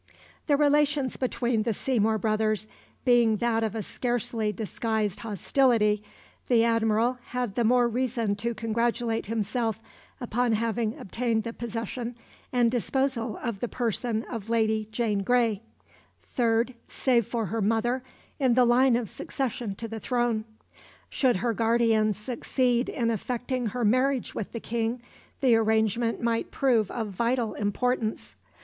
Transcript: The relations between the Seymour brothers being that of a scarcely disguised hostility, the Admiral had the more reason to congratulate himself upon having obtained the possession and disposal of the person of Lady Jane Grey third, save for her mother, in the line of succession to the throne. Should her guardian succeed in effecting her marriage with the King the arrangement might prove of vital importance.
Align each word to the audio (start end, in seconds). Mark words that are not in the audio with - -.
The 0.47 0.57
relations 0.57 1.15
between 1.15 1.61
the 1.61 1.75
Seymour 1.75 2.17
brothers 2.17 2.67
being 3.05 3.37
that 3.37 3.63
of 3.63 3.75
a 3.75 3.83
scarcely 3.83 4.51
disguised 4.51 5.19
hostility, 5.19 6.01
the 6.47 6.63
Admiral 6.63 7.19
had 7.25 7.53
the 7.53 7.63
more 7.63 7.87
reason 7.87 8.35
to 8.37 8.55
congratulate 8.55 9.27
himself 9.27 9.79
upon 10.19 10.53
having 10.53 10.97
obtained 10.97 11.43
the 11.43 11.53
possession 11.53 12.15
and 12.51 12.71
disposal 12.71 13.37
of 13.43 13.59
the 13.59 13.67
person 13.67 14.23
of 14.23 14.49
Lady 14.49 14.85
Jane 14.91 15.21
Grey 15.21 15.61
third, 16.33 16.73
save 16.87 17.27
for 17.27 17.45
her 17.45 17.61
mother, 17.61 18.01
in 18.39 18.55
the 18.55 18.65
line 18.65 18.95
of 18.95 19.07
succession 19.07 19.75
to 19.75 19.87
the 19.87 19.99
throne. 19.99 20.45
Should 21.11 21.37
her 21.37 21.53
guardian 21.53 22.13
succeed 22.13 22.89
in 22.89 23.11
effecting 23.11 23.67
her 23.67 23.85
marriage 23.85 24.33
with 24.33 24.51
the 24.51 24.59
King 24.59 25.03
the 25.41 25.55
arrangement 25.57 26.19
might 26.23 26.49
prove 26.49 26.89
of 26.89 27.09
vital 27.09 27.53
importance. 27.53 28.33